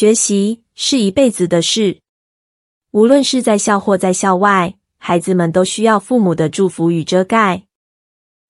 [0.00, 1.98] 学习是一辈子的事，
[2.90, 7.64] 无论是在校或在校外，孩子们都需要父母的祝福与遮盖。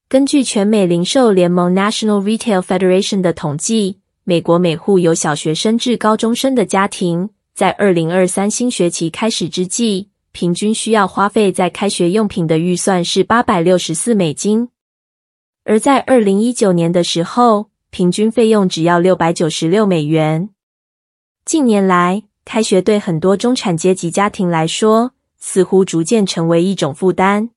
[0.09, 14.69] 根据全美零售联盟 （National Retail Federation） 的统计，美国每户有小学生至高中生的家庭，在二零二三新学期开始之际，平均需要花费在开学用品的预算是八百六十四美金，
[15.65, 20.51] 而在二零一九年的时候，平均费用只要六百九十六美元。
[21.45, 27.51] 近年来，开学对很多中产阶级家庭来说，似乎逐渐成为一种负担。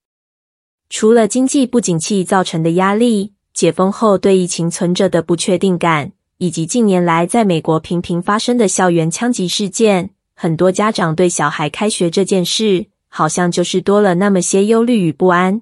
[0.90, 15.62] 除了经济不景气造成的压力，解封后对疫情存着的不确定感，以及近年来在美国频频发生的校园枪击事件，很多家长对小孩开学这件事，好像就是多了那么些忧虑与不安。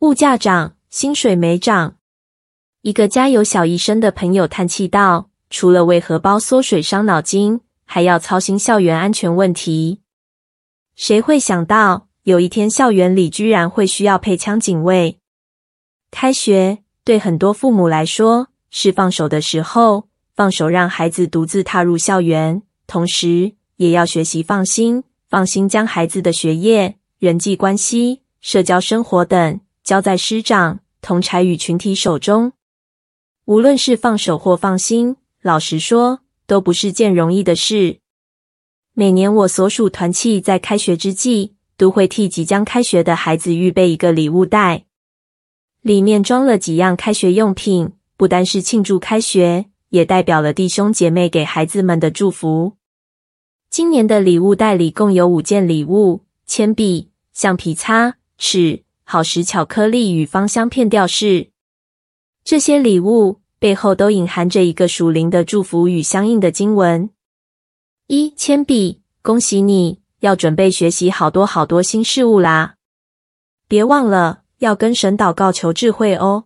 [0.00, 1.96] 物价涨，薪水没涨。
[2.82, 10.00] 一个家有小一生的朋友叹气道：“除了为荷包缩水伤脑筋，还要操心校园安全问题。
[10.96, 15.20] 谁会想到，有一天校园里居然会需要配枪警卫？
[16.10, 32.52] 开学对很多父母来说是放手的时候，放手让孩子独自踏入校园，同时。”也要学习放心，放心将孩子的学业、人际关系、社交生活等交在师长、同侪与群体手中。
[33.46, 37.98] 无论是放手或放心，老实说，都不是件容易的事。
[38.94, 44.86] 每年我所属团契在开学之际，都会替即将开学的孩子预备一个礼物袋，
[45.82, 52.78] 里面装了几样开学用品，不单是庆祝开学，也代表了弟兄姐妹给孩子们的祝福。
[53.68, 61.50] 今年的礼物袋里共有五件礼物：铅笔、橡皮擦、尺、好时巧克力与芳香片吊饰。
[62.42, 67.10] 这些礼物背后都隐含着一个属灵的祝福与相应的经文。
[68.06, 72.74] 一、铅笔，恭喜你要准备学习好多好多新事物啦！
[73.66, 76.44] 别忘了要跟神祷告求智慧哦。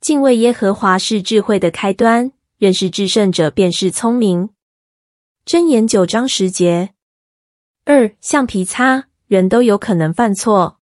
[0.00, 4.50] 敬畏耶和华是智慧的开端，认识至圣者便是聪明。
[5.46, 6.94] 箴言九章十节。
[7.84, 10.80] 二、橡皮擦，人都有可能犯错，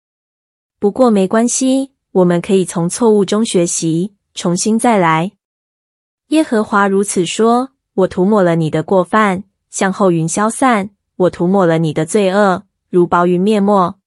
[0.78, 5.32] 不过没关系，我们可以从错误中学习，重新再来。
[6.28, 13.98] 耶和华如此说：我涂抹了你的过犯，向后云消散；我涂抹了你的罪恶，如薄云灭没。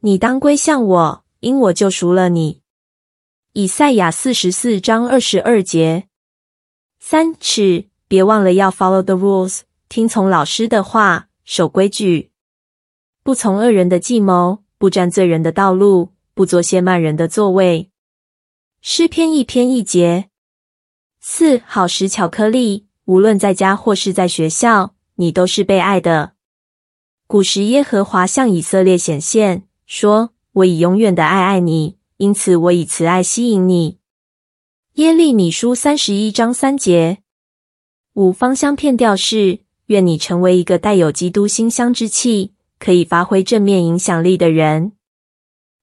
[0.00, 2.62] 你当归向我，因我救赎了你。
[3.52, 6.08] 以赛亚四十四章二十二节。
[6.98, 7.88] 三、尺。
[8.08, 12.30] 别忘了要 follow the rules，听从老师的话，守规矩，
[13.22, 17.91] 不从恶人的计谋，不占罪人的道路，不坐亵慢人的座位。
[18.84, 20.28] 诗篇一篇一节。
[21.20, 26.32] 四、好时巧克力，无论在家或是在学校，你都是被爱的。
[27.28, 33.98] 古时耶和华向以色列显现，说：“我以永远的爱爱你，因此我以慈爱吸引你。”
[34.94, 37.18] 耶利米书三十一章三节。
[38.14, 44.94] 五、芳香片调式，愿你成为一个带有基督馨香之气，可以发挥正面影响力的人。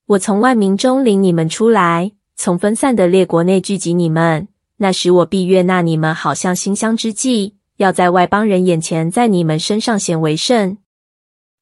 [0.06, 2.12] 我从万民中领你们出来，
[2.42, 4.48] 从分散的列国内聚集你们。
[4.78, 10.78] 那时我必悦纳你们，好像馨香之祭，要在外邦人眼前，在你们身上显为圣。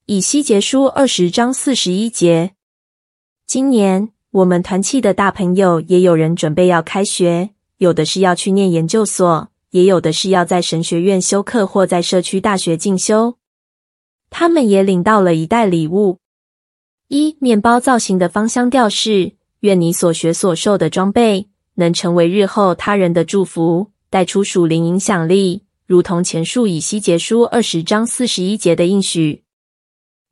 [0.06, 2.52] 以西结书二十章四十一节。
[3.48, 9.50] 今年我们团契的大朋友也有人准备要开学，有的是要去念研究所。
[9.72, 13.40] 也有的是要在神学院修课，或在社区大学进修。
[14.30, 16.20] 他们也领到了一袋礼物：
[17.08, 19.37] 一、面包造型的芳香吊饰。
[19.68, 29.44] 愿你所学所受的装备能成为日后他人的祝福，带出属灵影响力，如同前述以西结书二十章四十一节的应许。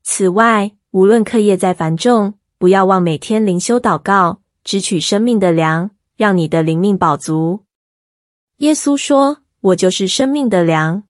[0.03, 7.65] 此外，无论课业再繁重，不要忘每天灵修祷告，支取生命的粮，让你的灵命饱足。
[8.59, 11.03] 耶稣说：“我就是生命的粮，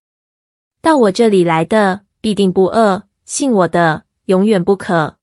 [0.81, 5.17] 到我这里来的必定不饿，信我的永远不渴。”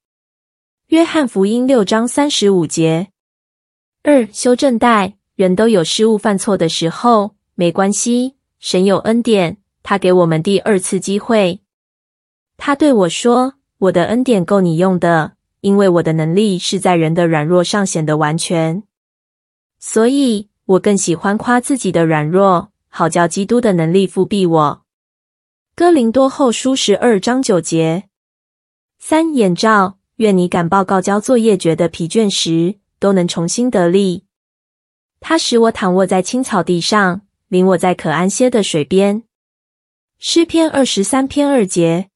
[0.93, 3.09] 约翰福音六章三十五节。
[4.03, 11.63] 二、修正带，人都有失误犯错的时候，没关系，神有恩典，他给我们第二次机会。
[12.59, 13.55] 他对我说
[13.89, 18.83] ：“我的恩典够你用的，因为我的能力是在人的软弱上显得完全。”
[19.81, 20.51] 所以。
[20.67, 24.83] 我更喜欢夸自己的软弱，好叫基督的能力覆庇我。
[25.75, 28.05] 哥林多后书十二章九节。
[29.01, 34.23] 三、眼罩，愿你赶报告交作业觉得疲倦时，都能重新得力。
[35.19, 39.25] 他使我躺卧在青草地上，领我在可安歇的水边。
[40.21, 42.09] 诗篇二十三篇二节。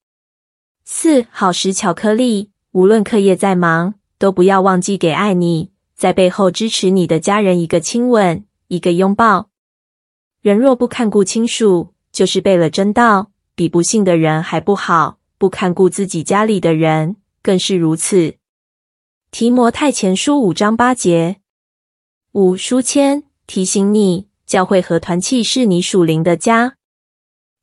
[0.85, 9.51] 四、好时巧克力，无论课业再忙，都不要忘记给爱你，在背后支持你的家人一个亲吻，一个拥抱。
[10.41, 15.19] 人若不看顾亲属，就是背了真道，比不信的人还不好。
[15.39, 17.17] 不看顾自己家里的人，
[17.47, 18.39] 更是如此。
[19.31, 21.37] 提摩太前书五章八节。
[22.33, 26.75] 五、书签提醒你，教会和团契是你属灵的家。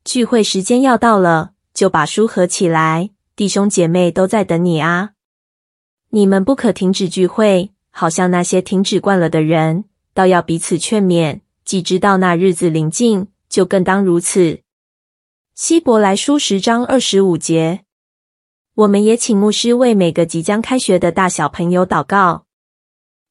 [0.05, 5.09] 聚会时间要到了，就把书合起来，弟兄姐妹都在等你啊！
[6.11, 9.83] 你们不可停止聚会，好像那些停止惯了的人，
[10.13, 11.41] 倒要彼此劝勉。
[11.65, 14.61] 既知道那日子临近，就更当如此。
[15.53, 17.83] 希伯来书十章二十五节，
[18.75, 22.45] 我们也请牧师为每个即将开学的大小朋友祷告，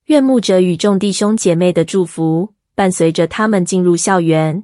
[0.05, 4.63] 愿牧者与众弟兄姐妹的祝福伴随着他们进入校园。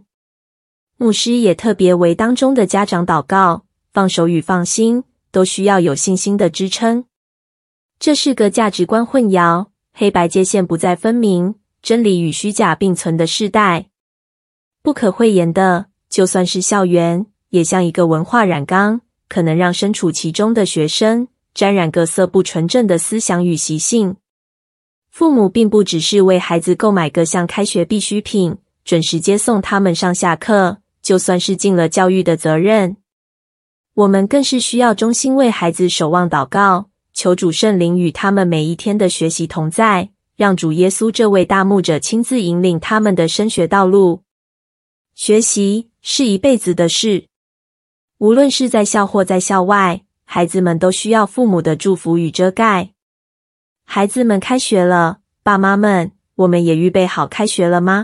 [0.96, 5.02] 牧师也特别为当中的家长祷告，放手与放心
[5.32, 7.06] 都需要有信心的支撑。
[7.98, 13.90] 这是个价值观混淆、黑白界限不再分明、真理与虚假并存的世代。
[14.80, 17.26] 不可讳言的，就算是校园。
[17.50, 24.16] 也像一个文化染缸，可能让身处其中的学生沾染各色不纯正的思想与习性。
[25.10, 32.96] 父母并不只是为孩子购买各项开学必需品，准时接送他们上下课，就算是尽了教育的责任。
[33.94, 44.22] 我们更是需要衷心为孩子守望祷告，求主圣灵与他们每一天的学习同在，让主耶稣这位大牧者亲自引领他们的升学道路。
[45.14, 47.27] 学习是一辈子的事。
[48.18, 52.90] 无论是在校或在校外，孩子们都需要父母的祝福与遮盖。
[53.84, 57.96] 孩子们开学了，爸妈们，我们也预备好开学了吗？